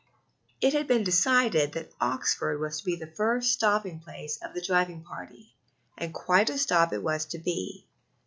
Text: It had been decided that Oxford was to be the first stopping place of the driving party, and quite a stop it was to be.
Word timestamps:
It 0.61 0.73
had 0.73 0.87
been 0.87 1.03
decided 1.03 1.73
that 1.73 1.91
Oxford 2.01 2.59
was 2.59 2.79
to 2.79 2.85
be 2.85 2.95
the 2.95 3.05
first 3.15 3.51
stopping 3.51 3.99
place 3.99 4.39
of 4.41 4.55
the 4.55 4.61
driving 4.65 5.03
party, 5.03 5.53
and 5.95 6.11
quite 6.11 6.49
a 6.49 6.57
stop 6.57 6.91
it 6.91 7.03
was 7.03 7.23
to 7.25 7.37
be. 7.37 7.85